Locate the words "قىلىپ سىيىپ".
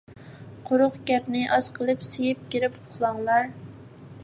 1.79-2.43